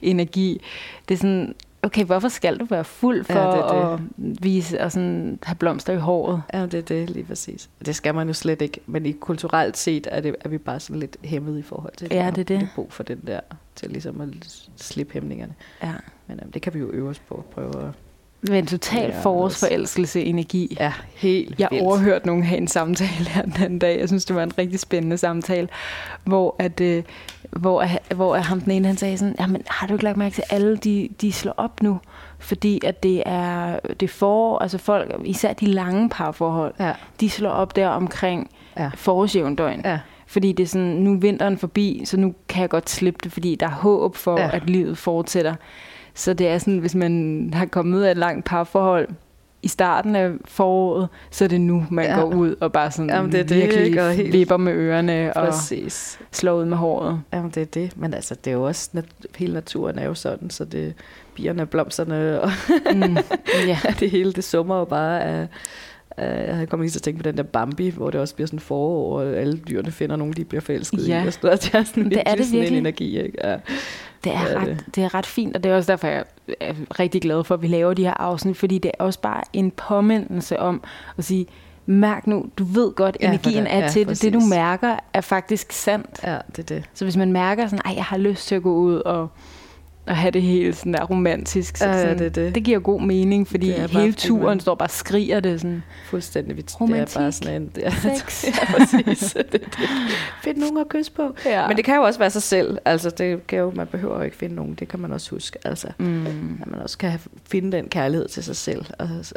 [0.02, 0.62] energi.
[1.08, 4.32] Det er sådan, okay, hvorfor skal du være fuld for ja, det det.
[4.32, 6.42] at vise og sådan have blomster i håret?
[6.54, 7.70] Ja, det er det lige præcis.
[7.86, 10.80] Det skal man jo slet ikke, men i kulturelt set er, det, er vi bare
[10.80, 12.16] sådan lidt hæmmet i forhold til det.
[12.16, 12.68] Ja, det er det.
[12.74, 13.40] brug for den der,
[13.74, 14.28] til ligesom at
[14.76, 15.54] slippe hæmningerne.
[15.82, 15.92] Ja.
[16.26, 17.90] Men um, det kan vi jo øve os på at prøve at
[18.48, 20.76] med en total ja, forårsforelskelse energi.
[20.80, 21.84] Ja, helt Jeg vildt.
[21.84, 23.98] overhørte nogen have en samtale her den dag.
[23.98, 25.68] Jeg synes, det var en rigtig spændende samtale,
[26.24, 27.02] hvor at, øh,
[27.56, 30.42] hvor, hvor ham den ene, han sagde sådan, jamen har du ikke lagt mærke til,
[30.50, 32.00] at alle de, de slår op nu?
[32.38, 36.92] Fordi at det er det for, altså folk, især de lange parforhold, ja.
[37.20, 38.90] de slår op der omkring ja.
[38.94, 39.80] forårsjævndøgn.
[39.84, 39.98] Ja.
[40.26, 43.32] Fordi det er sådan, nu er vinteren forbi, så nu kan jeg godt slippe det,
[43.32, 44.50] fordi der er håb for, ja.
[44.52, 45.54] at livet fortsætter.
[46.14, 49.08] Så det er sådan, hvis man har kommet ud af et langt parforhold
[49.64, 52.20] i starten af foråret, så er det nu, man ja.
[52.20, 54.12] går ud og bare sådan Jamen, det er det, virkelig ikke?
[54.12, 56.18] Helt- vipper med ørerne Præcis.
[56.20, 57.20] og slår ud med håret.
[57.32, 57.92] Jamen, det er det.
[57.96, 60.94] Men altså, det er jo også, nat- hele naturen er jo sådan, så det
[61.34, 62.50] bierne, blomsterne og
[62.94, 63.16] Mm,
[63.66, 63.78] ja.
[64.00, 65.46] det hele, det summer jo bare af
[66.18, 68.58] jeg kommer lige til at tænke på den der Bambi, hvor det også bliver sådan
[68.60, 71.24] forår, og alle dyrene finder nogen, de bliver forelsket Ja.
[71.24, 71.26] i.
[71.26, 71.62] Og sådan noget.
[71.72, 72.78] Det er sådan, Det er det sådan en virkelig.
[72.78, 73.38] energi, ikke?
[73.44, 73.56] Ja.
[74.24, 74.84] Det er, Ja, ret, det.
[74.94, 76.24] det er ret fint, og det er også derfor, jeg
[76.60, 79.42] er rigtig glad for, at vi laver de her afsnit, fordi det er også bare
[79.52, 80.82] en påmindelse om
[81.18, 81.46] at sige,
[81.86, 84.22] mærk nu, du ved godt, Ja, energien er ja, til det.
[84.22, 86.20] Det, du mærker, er faktisk sandt.
[86.24, 86.84] ja, det er det.
[86.94, 89.28] Så hvis man mærker sådan, ej, jeg har lyst til at gå ud og,
[90.06, 92.54] og have det helt sådan der romantisk, så Ja, ja, sådan, det er det.
[92.54, 95.60] det giver god mening, fordi Det er hele turen man- står bare og skriger det
[95.60, 96.56] sådan, Fuldstændig.
[96.56, 97.70] Det er Romantik, bare sådan en...
[97.74, 98.44] Det er, sex.
[98.46, 99.32] ja, præcis.
[99.32, 99.78] Det, er det.
[100.42, 101.34] Find nogen at kysse på.
[101.46, 101.68] Ja.
[101.68, 102.78] Men det kan jo også være sig selv.
[102.84, 104.74] Altså, det kan jo, man behøver jo ikke finde nogen.
[104.74, 105.58] Det kan man også huske.
[105.64, 106.26] Altså, Mm.
[106.62, 107.12] at man også kan
[107.50, 108.84] finde den kærlighed til sig selv.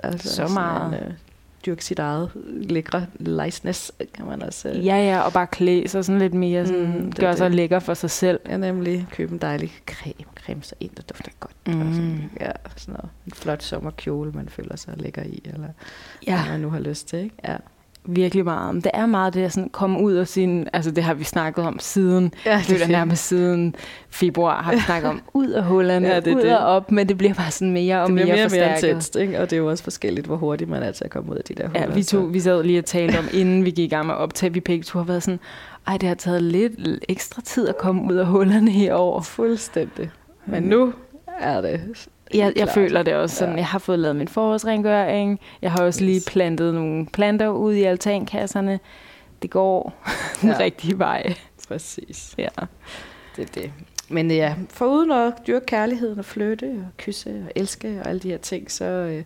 [0.04, 0.94] Altså, Så meget.
[0.94, 1.12] Øh,
[1.66, 4.70] dyrke sit eget lækre lejsnes, kan man også...
[4.70, 7.38] Øh, Ja, ja, og bare klæde sig sådan lidt mere, sådan, Mm, det gøre det.
[7.38, 8.40] sig lækker for sig selv.
[8.50, 11.56] Ja, nemlig købe en dejlig creme, creme sig ind, der dufter godt.
[11.68, 11.82] Mm.
[11.88, 13.10] Og sådan, ja, sådan noget.
[13.26, 15.68] En flot sommerkjole, man føler sig lækker i, eller
[16.28, 16.42] Ja.
[16.42, 17.36] hvad man nu har lyst til, ikke?
[17.44, 17.56] Ja.
[18.10, 18.74] Virkelig meget.
[18.76, 20.68] Men det er meget det at sådan komme ud af sin...
[20.74, 22.34] Altså det har vi snakket om siden...
[22.46, 23.76] Ja, Ja, det er nærmest siden
[24.10, 26.58] februar har vi snakket om ud af hullerne, Ja, det ud det.
[26.58, 28.84] og op, men det bliver bare sådan mere og det mere, mere og mere forstærket.
[28.84, 29.40] intenst, ikke?
[29.40, 31.44] og det er jo også forskelligt, hvor hurtigt man er til at komme ud af
[31.44, 31.82] de der huller.
[31.82, 34.06] Ja, vi, to, så- vi sad lige og talte om, inden vi gik i gang
[34.06, 35.40] med at optage, vi begge to har været sådan,
[35.88, 36.74] ej, det har taget lidt
[37.10, 39.22] ekstra tid at komme ud af hullerne i år.
[39.22, 40.10] Fuldstændig.
[40.46, 40.94] Men nu
[41.40, 41.82] er det
[42.34, 43.58] Jeg, jeg føler det også sådan, Ja.
[43.60, 46.26] jeg har fået lavet min forårsrengøring, jeg har også lige Yes.
[46.26, 48.80] plantet nogle planter ud i altankasserne.
[49.42, 50.04] Det går
[50.42, 50.60] den Ja.
[50.60, 51.34] rigtige vej.
[51.68, 52.36] præcis.
[52.38, 52.48] Ja.
[53.36, 53.72] Det er det.
[54.10, 58.30] Men ja, foruden at dyrke kærligheden og flytte og kysse og elske og alle de
[58.30, 59.24] her ting, så, øh,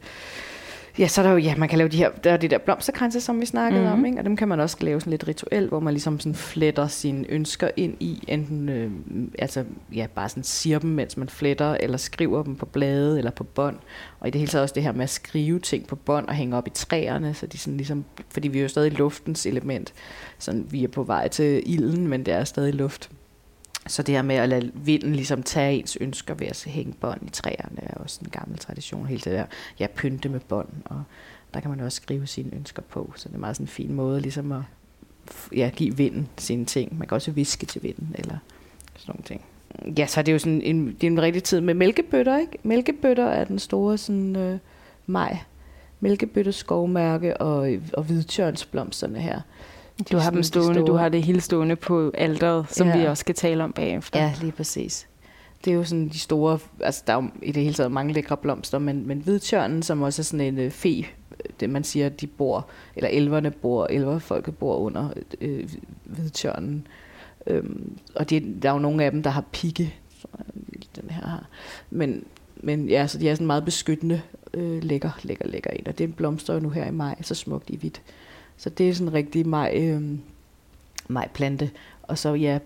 [1.00, 2.58] ja, så er der jo, ja, man kan lave de her, der er de der
[2.58, 3.94] blomsterkranse, som vi snakkede mm-hmm.
[3.94, 4.06] om, Mhm.
[4.06, 4.18] ikke?
[4.20, 7.26] og dem kan man også lave sådan lidt rituelt, hvor man ligesom sådan fletter sine
[7.30, 8.92] ønsker ind i, enten, øh,
[9.40, 9.64] altså,
[9.96, 13.44] ja, bare sådan siger dem, mens man fletter, eller skriver dem på blade eller på
[13.44, 13.78] bånd,
[14.20, 16.34] og i det hele taget også det her med at skrive ting på bånd og
[16.34, 19.94] hænge op i træerne, så de sådan ligesom, fordi vi er jo stadig luftens element,
[20.40, 23.10] sådan vi er på vej til ilden, men det er stadig luft.
[23.88, 27.28] Så det her med at lade vinden ligesom tage ens ønsker ved at hænge bånd
[27.28, 29.06] i træerne, er også en gammel tradition.
[29.06, 29.46] Helt det der,
[29.80, 31.04] ja, pynte med bånd, og
[31.54, 33.14] der kan man også skrive sine ønsker på.
[33.16, 34.62] Så det er meget sådan en fin måde ligesom at
[35.56, 36.98] ja, give vinden sine ting.
[36.98, 38.38] Man kan også viske til vinden, eller
[38.98, 39.42] sådan nogle ting.
[39.98, 42.58] Ja, så er det jo sådan en, det er en rigtig tid med mælkebøtter, ikke?
[42.64, 44.60] Mælkebøtter er den store sådan øh,
[45.06, 45.38] maj.
[46.00, 49.42] Mælkebøtter, skovmærke og, og hvidtjørnsblomsterne her.
[50.12, 52.98] Du har dem de stående, du har det hele stående på alderet, som Ja.
[53.00, 54.20] vi også skal tale om bagefter.
[54.22, 55.08] Ja, lige præcis.
[55.66, 58.14] Det er jo sådan de store, altså der er jo i det hele taget mange
[58.14, 61.06] lækre blomster, men, men hvidtjørnen, som også er sådan en øh, fe,
[61.60, 65.10] det man siger, de bor, eller elverne bor, elverfolket bor under
[65.42, 65.70] øh,
[66.04, 66.88] hvidtjørnen.
[67.48, 69.94] Øhm, og det, der er jo nogle af dem, der har pigge,
[70.96, 71.46] den her har.
[71.90, 72.24] Men,
[72.56, 74.22] men ja, så de er sådan meget beskyttende,
[74.54, 75.88] øh, lækker, lækker, lækker en.
[75.88, 78.02] Og det blomstrer jo nu her i maj, så smukt i hvidt.
[78.62, 80.02] Så det er sådan en rigtig maj, øh,
[81.08, 81.70] majplante.
[82.04, 82.60] Og så ja,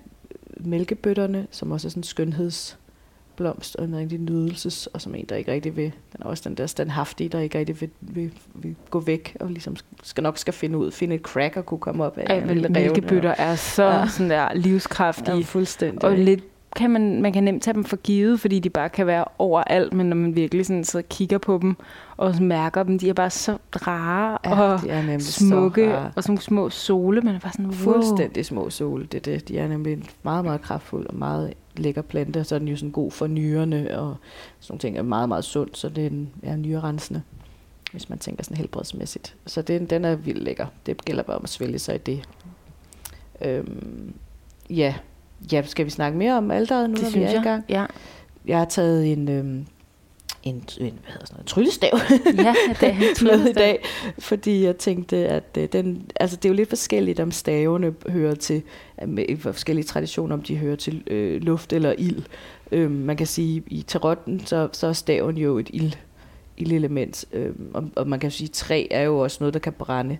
[0.58, 5.36] mælkebøtterne, som også er sådan en skønhedsblomst, og en rigtig nydelses, og som en, der
[5.36, 8.76] ikke rigtig vil, den er også den der standhaftige, der ikke rigtig vil, vil, vil
[8.90, 12.04] gå væk, og ligesom skal nok skal finde ud, finde et crack og kunne komme
[12.04, 12.30] op af.
[12.30, 14.00] Revne, mælkebøtter er så Ja.
[14.00, 14.08] ja.
[14.08, 15.36] sådan der livskraftige.
[15.38, 16.04] Ja, fuldstændig.
[16.04, 16.44] og lidt
[16.76, 19.94] kan man, man kan nemt tage dem for givet, fordi de bare kan være overalt,
[19.94, 21.76] men når man virkelig sådan sidder og kigger på dem,
[22.18, 23.58] og mærker dem, de er bare så
[23.88, 26.12] rare ja, og de er nemlig så smukke, rare.
[26.16, 27.74] og sådan små sole, man er bare sådan, wow.
[27.74, 29.48] Fuldstændig små sol, det er det.
[29.48, 32.92] De er nemlig meget, meget kraftfuld og meget lækker plante, så er den jo sådan
[32.92, 34.16] god for nyrerne, og
[34.60, 37.22] sådan nogle ting er meget, meget sund, så det er en ja, nyrerensende,
[37.92, 39.36] hvis man tænker sådan helbredsmæssigt.
[39.46, 40.66] Så den, den er vildt lækker.
[40.86, 42.30] Det gælder bare om at svælge sig i det.
[43.42, 44.14] Øhm,
[44.70, 44.96] ja.
[45.52, 47.44] Ja, skal vi snakke mere om alderet nu, det når vi er i jeg.
[47.44, 47.66] gang?
[47.70, 47.86] Ja,
[48.48, 49.66] Jeg har taget en, øhm,
[50.44, 51.92] en, en hvad hedder sådan noget, tryllestav
[52.38, 53.86] ja det er med i dag,
[54.20, 58.36] fordi jeg tænkte, at øh, den, altså det er jo lidt forskelligt, om stavene hører
[58.36, 58.64] til,
[59.02, 62.24] øh, med i forskellige traditioner, om de hører til øh, luft eller ild.
[62.72, 65.94] Øh, man kan sige, i tarotten, så, så er staven jo et ild,
[66.58, 70.18] ildelement, øh, og, og man kan sige, træ er jo også noget, der kan brænde.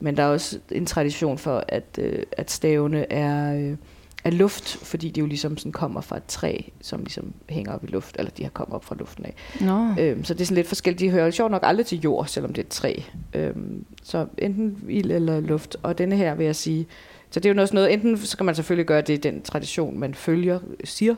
[0.00, 3.76] Men der er også en tradition for, at, øh, at stavene er, øh,
[4.24, 7.84] er luft, fordi de jo ligesom sådan kommer fra et træ, som ligesom hænger op
[7.84, 9.34] i luft, eller de har kommet op fra luften af.
[9.60, 10.02] Nå.
[10.02, 11.00] Øhm, så det er sådan lidt forskelligt.
[11.00, 12.94] De hører sjovt nok aldrig til jord, selvom det er et træ.
[13.34, 15.76] Øhm, så enten ild eller luft.
[15.82, 16.86] Og denne her vil jeg sige,
[17.30, 19.42] så det er jo noget, sådan noget enten så kan man selvfølgelig gøre det den
[19.42, 21.14] tradition, man følger, siger,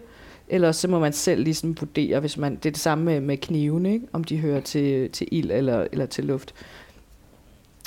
[0.51, 3.37] Ellers så må man selv ligesom vurdere, hvis man, det er det samme med, med
[3.37, 4.07] knivene, ikke?
[4.13, 6.55] om de hører til, til ild eller, eller til luft.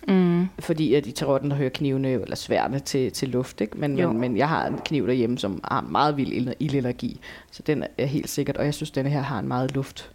[0.08, 0.48] Mm.
[0.60, 3.62] Fordi at i tarotten, der hører knivene eller sværne til, til luft.
[3.62, 3.78] Ikke?
[3.78, 7.20] Men, men, men jeg har en kniv derhjemme, som har meget vild ild- ildenergi.
[7.52, 8.58] Så den er helt sikkert.
[8.58, 10.12] Og jeg synes, denne her har en meget luft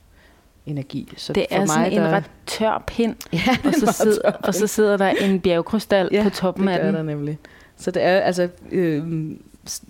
[0.67, 1.13] energi.
[1.17, 3.15] Så Det for er sådan mig, en der, ret tør pind,
[3.47, 6.85] Ja, og så, sidder, og så sidder der en bjergkrystal ja, på toppen det af
[6.85, 6.95] den.
[6.95, 7.39] der nemlig.
[7.77, 9.03] Så det er altså øh,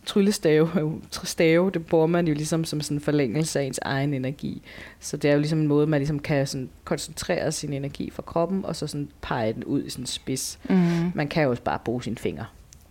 [0.07, 4.15] tryllestave, er stave, det bruger man jo ligesom som sådan en forlængelse af ens egen
[4.15, 4.63] energi.
[5.01, 8.23] Så det er jo ligesom en måde, man ligesom kan sådan koncentrere sin energi fra
[8.23, 10.59] kroppen, og så sådan pege den ud i sådan en spids.
[10.69, 11.13] Mm.
[11.15, 12.47] Man kan jo også bare bruge sine fingre,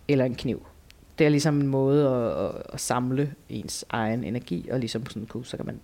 [0.08, 0.66] eller en kniv.
[1.18, 5.44] Det er ligesom en måde at, at, at samle ens egen energi, og ligesom sådan
[5.44, 5.80] så kan man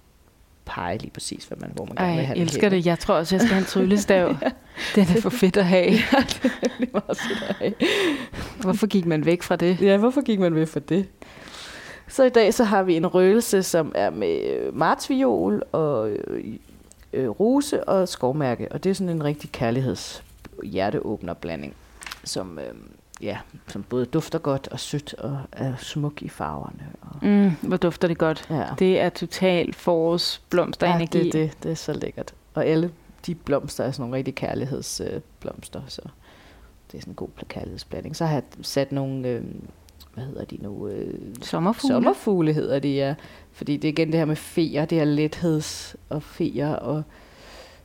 [0.64, 2.86] pege lige præcis, hvad man, hvor man Ej, gerne vil jeg have den elsker det.
[2.86, 4.36] Jeg tror også, jeg skal have en tryllestav.
[4.94, 5.90] Det er da for fedt at have.
[5.90, 7.74] det er meget sødt at have.
[8.62, 9.80] Hvorfor gik man væk fra det?
[9.80, 11.08] Ja, hvorfor gik man ved for det?
[12.08, 16.44] Så i dag så har vi en røgelse, som er med øh, martsviol og øh,
[17.12, 18.72] øh, rose og skovmærke.
[18.72, 20.24] Og det er sådan en rigtig kærligheds
[20.64, 21.74] hjerteåbner blanding,
[22.24, 22.74] som, øh,
[23.22, 26.86] ja, som både dufter godt og sødt og er smuk i farverne.
[27.00, 28.46] Og, Mm, hvor dufter det godt.
[28.50, 28.64] ja.
[28.78, 31.18] Det er total forårsblomsterenergi.
[31.18, 32.34] Ja, det, er det, det er så lækkert.
[32.54, 32.90] Og alle
[33.26, 36.02] de blomster er sådan nogle rigtig kærlighedsblomster, øh, blomster, så
[36.92, 38.16] det er sådan en god kærlighedsblanding.
[38.16, 39.44] Så har jeg sat nogle, øh,
[40.14, 40.88] hvad hedder de nu?
[40.88, 41.94] Øh, Sommerfugle.
[41.94, 43.14] Sommerfugle hedder det, ja.
[43.52, 47.02] Fordi det er igen det her med feer, det her letheds og feer og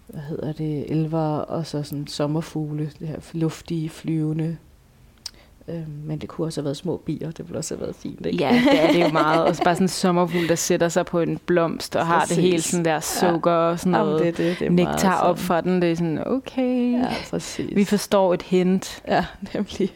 [0.08, 4.58] hvad hedder det, elver og så sådan sommerfugle, det her luftige, flyvende.
[5.70, 8.26] Øh, men det kunne også have været små bier, det ville også have været fint,
[8.26, 8.38] ikke?
[8.44, 9.42] Ja, det er det jo meget.
[9.42, 12.62] Og bare sådan en sommerfugl, der sætter sig på en blomst og har det hele
[12.62, 15.38] sådan der sukker og sådan Jamen, noget det, er det, det er nektar meget op
[15.38, 15.82] sådan- fra den.
[15.82, 17.76] Det er sådan, okay, Ja, præcis.
[17.76, 19.04] vi forstår et hint.
[19.08, 19.96] Ja, nemlig.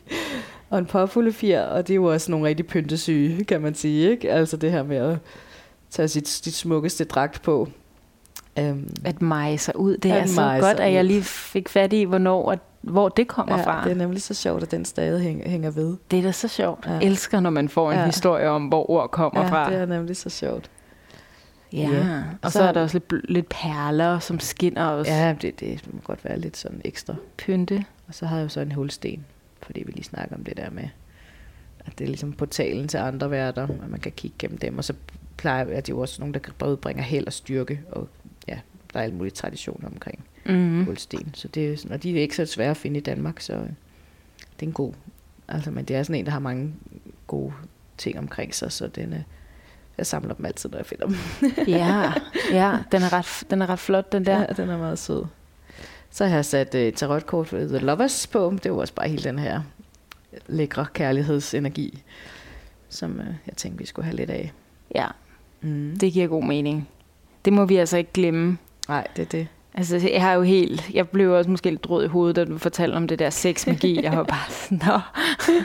[0.69, 4.31] Og en påfuglefjer, og det er jo også nogle rigtig pyntesyge, kan man sige, ikke?
[4.31, 5.17] Altså det her med at
[5.89, 7.67] tage sit, sit smukkeste dragt på.
[8.61, 9.97] Um, At meje sig ud.
[9.97, 11.07] Det er så godt, sig at jeg ud.
[11.07, 13.83] lige fik fat i, hvornår, at, hvor det kommer ja, fra.
[13.83, 15.97] det er nemlig så sjovt, at den stadig hænger, hænger ved.
[16.11, 16.85] Det er da så sjovt.
[16.87, 16.99] Ja.
[17.01, 18.05] Elsker, når man får en Ja.
[18.05, 19.69] historie om, hvor ord kommer Ja, fra.
[19.69, 20.69] det er nemlig så sjovt.
[21.73, 21.77] Ja.
[21.79, 22.23] Ja.
[22.41, 25.11] Og Så- så er der også lidt, lidt perler, som skinner også.
[25.11, 27.15] Ja, det, det må godt være lidt sådan ekstra.
[27.37, 27.85] Pynte.
[28.07, 29.25] Og så har jeg jo så en hulsten,
[29.61, 30.87] fordi vi lige snakker om det der med,
[31.85, 34.77] at det er ligesom portalen til andre værter, at man kan kigge gennem dem.
[34.77, 34.93] Og så
[35.37, 38.07] plejer at det jo også nogen, der både bringer held og styrke, og
[38.47, 38.57] ja,
[38.93, 40.53] der er alle mulige traditioner omkring Mm.
[40.53, 40.85] mm.
[40.85, 41.31] hulsten.
[41.33, 43.53] Så det er sådan, og de er ikke så svære at finde i Danmark, så
[43.53, 43.69] øh, det
[44.59, 44.93] er en god.
[45.47, 46.73] Altså, men det er sådan en, der har mange
[47.27, 47.53] gode
[47.97, 49.19] ting omkring sig, så den, øh,
[49.97, 51.15] jeg samler dem altid, når jeg finder dem.
[51.67, 52.13] ja,
[52.51, 54.39] ja den, er ret, den er ret flot, den der.
[54.39, 55.25] Ja, den er meget sød.
[56.11, 58.57] Så har jeg sat uh, tarotkort for The Lovers på.
[58.63, 59.61] Det var også bare hele den her
[60.47, 62.03] lækre kærlighedsenergi,
[62.89, 64.51] som uh, jeg tænkte, vi skulle have lidt af.
[64.95, 65.07] Ja,
[65.63, 65.97] Mm.
[65.99, 66.89] det giver god mening.
[67.45, 68.57] Det må vi altså ikke glemme.
[68.87, 69.47] Nej, det er det.
[69.75, 70.89] Altså, jeg har jo helt...
[70.93, 74.03] Jeg blev også måske lidt rød i hovedet, da du fortalte om det der sexmagi.
[74.03, 74.99] Jeg var bare sådan, nå.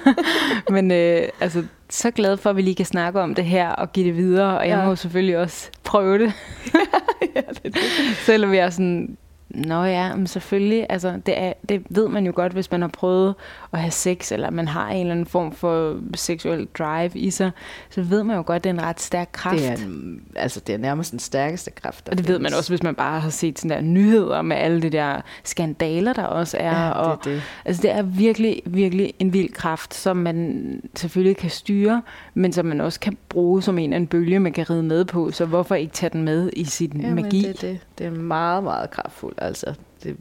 [0.74, 3.92] Men øh, altså, så glad for, at vi lige kan snakke om det her og
[3.92, 4.58] give det videre.
[4.58, 4.84] Og jeg Ja.
[4.84, 6.32] må selvfølgelig også prøve det.
[7.36, 7.76] ja, det, det.
[8.16, 9.16] Selvom jeg er sådan,
[9.56, 12.88] nå ja, men selvfølgelig, altså det, er, det ved man jo godt, hvis man har
[12.88, 13.34] prøvet
[13.72, 17.50] at have sex, eller man har en eller anden form for seksuel drive i sig,
[17.90, 19.58] så ved man jo godt, at det er en ret stærk kraft.
[19.58, 22.06] Det er, en, altså, det er nærmest den stærkeste kraft.
[22.06, 22.58] der og det ved man findes.
[22.58, 26.24] også, hvis man bare har set sådan der nyheder med alle de der skandaler, der
[26.24, 26.86] også er.
[26.86, 27.42] Ja, og, det det.
[27.64, 32.02] Altså det er virkelig, virkelig en vild kraft, som man selvfølgelig kan styre,
[32.34, 35.04] men som man også kan bruge som en af en bølge, man kan ride med
[35.04, 35.30] på.
[35.30, 37.42] Så hvorfor ikke tage den med i sin Jamen, magi?
[37.42, 37.80] Det, er det.
[37.98, 39.34] det er meget, meget kraftfuld.
[39.46, 40.16] Altså, det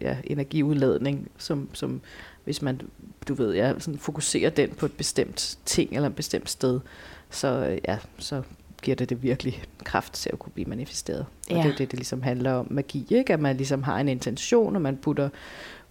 [0.00, 2.00] ja, energiudladning, som, som
[2.44, 2.80] hvis man,
[3.28, 6.80] du ved, ja, sådan fokuserer den på et bestemt ting eller et bestemt sted,
[7.30, 8.42] så, øh, ja, så
[8.82, 11.26] giver det det virkelig kraft til at kunne blive manifesteret.
[11.50, 11.62] Og Ja.
[11.62, 13.32] det er det, det ligesom handler om magi, ikke?
[13.32, 15.28] At man ligesom har en intention, og man putter,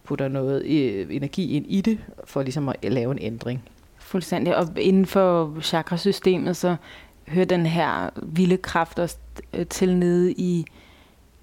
[0.04, 3.63] putter noget øh, energi ind i det, for ligesom at lave en ændring.
[3.97, 4.56] Fuldstændig.
[4.56, 6.75] Og inden for chakrasystemet, så
[7.28, 9.17] hører den her vilde kraft også
[9.54, 10.65] øh, til nede i...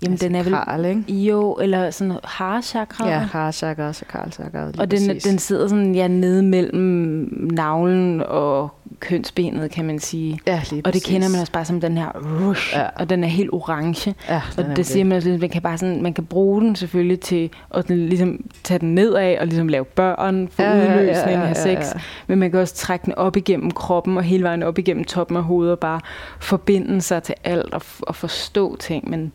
[0.02, 0.52] Jamen, altså, den er vel...
[0.52, 1.12] Kral, ikke?
[1.12, 3.08] Jo, eller sådan harachakra.
[3.08, 4.70] Ja, harchakra og karlchakra.
[4.78, 8.68] og den, den sidder sådan ja, nede mellem navlen og
[9.00, 10.38] kønsbenet, kan man sige.
[10.46, 11.06] ja, lige Og det præcis.
[11.06, 12.08] kender man også bare som den her
[12.40, 12.80] rush, Ja.
[12.82, 12.88] ja.
[12.96, 14.14] og den er helt orange.
[14.28, 16.60] Ja, Og den er det siger man også, man kan bare sådan, man kan bruge
[16.62, 20.70] den selvfølgelig til at sådan, ligesom tage den nedad og ligesom lave børn for Ja,
[20.70, 21.94] ja, ja, ja, udløsning ja, af ja, sex.
[21.94, 22.00] ja.
[22.26, 25.36] Men man kan også trække den op igennem kroppen og hele vejen op igennem toppen
[25.36, 26.00] af hovedet og bare
[26.40, 29.10] forbinde sig til alt og, og forstå ting.
[29.10, 29.32] Men,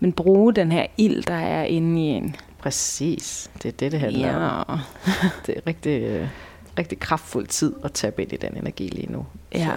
[0.00, 2.36] men bruge den her ild, der er inde i en.
[2.58, 3.50] Præcis.
[3.62, 4.78] Det er det, det handler om.
[5.06, 5.12] Ja,
[5.46, 6.30] Det er rigtig,
[6.78, 9.26] rigtig kraftfuld tid at tabe ind i den energi lige nu.
[9.54, 9.58] Ja.
[9.58, 9.72] Så,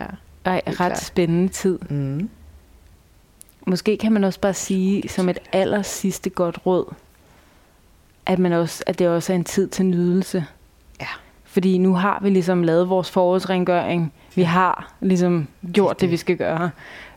[0.00, 0.06] ja.
[0.44, 0.98] Ej, ret klart.
[0.98, 1.78] spændende tid.
[1.78, 2.30] Mm.
[3.66, 6.94] Måske kan man også bare sige, som et aller sidste godt råd,
[8.26, 10.44] at, man også, at det også er en tid til nydelse.
[11.00, 11.06] Ja.
[11.44, 14.12] Fordi nu har vi ligesom lavet vores forårsrengøring.
[14.34, 16.10] Vi har ligesom gjort det, det.
[16.10, 16.70] vi skal gøre.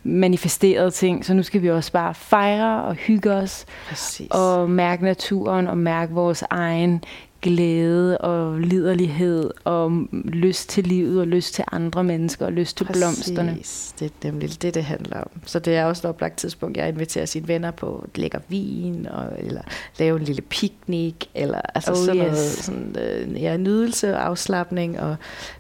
[0.08, 1.26] Manifesteret ting.
[1.26, 3.66] Så nu skal vi også bare fejre og hygge os.
[3.90, 4.28] Præcis.
[4.32, 7.04] Og mærke naturen og mærke vores egen
[7.42, 12.88] glæde og liderlighed og lyst til livet og lyst til andre mennesker og lyst til
[12.94, 13.56] blomsterne.
[13.58, 13.94] Præcis.
[14.00, 15.30] Det er nemlig det, det handler om.
[15.46, 19.08] Så det er også et oplagt tidspunkt, jeg inviterer sine venner på at lægge vin,
[19.08, 19.62] og, eller
[20.00, 22.66] lave en lille piknik, eller altså Oh, sådan noget, yes.
[22.66, 25.16] sådan, øh, ja, nydelse og afslappning, og,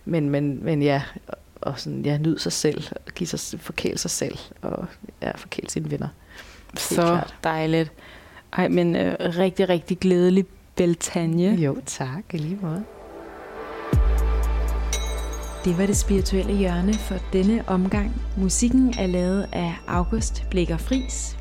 [0.05, 1.01] men, men, men ja,
[1.65, 4.86] og, sådan, ja, nyde sig selv, og give sig, forkæle sig selv, og
[5.21, 6.08] ja, forkæle sine venner.
[6.78, 7.36] Så klart.
[7.43, 7.91] dejligt.
[8.54, 11.51] Ej, men øh, rigtig, rigtig glædelig Beltanje.
[11.56, 12.84] Jo, tak, i lige måde.
[15.65, 18.21] Det var det spirituelle hjørne for denne omgang.
[18.38, 21.38] Musikken er lavet af August Blikker Fris.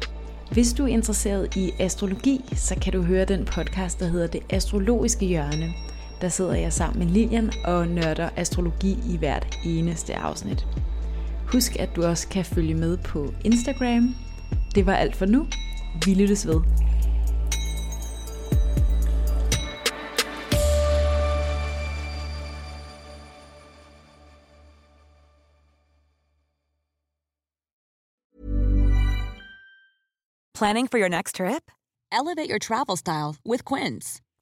[0.51, 4.43] Hvis du er interesseret i astrologi, så kan du høre den podcast, der hedder Det
[4.51, 5.75] Astrologiske Hjørne.
[6.21, 10.67] Der sidder jeg sammen med Lilian og nørder astrologi i hvert eneste afsnit.
[11.53, 14.15] Husk, at du også kan følge med på Instagram.
[14.75, 15.47] Det var alt for nu.
[16.05, 16.61] Vi lyttes ved.
[30.55, 31.71] Planning for your next trip?
[32.13, 34.24] Elevate your travel style with Quince.